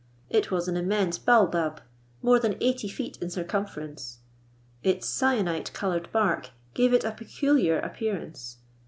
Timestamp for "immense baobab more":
0.77-2.39